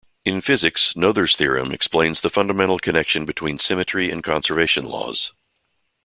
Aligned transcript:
In 0.25 0.41
physics, 0.41 0.93
Noether's 0.93 1.35
theorem 1.35 1.71
explains 1.71 2.21
the 2.21 2.31
fundamental 2.31 2.79
connection 2.79 3.23
between 3.23 3.59
symmetry 3.59 4.09
and 4.09 4.23
conservation 4.23 4.85
laws. 4.85 5.31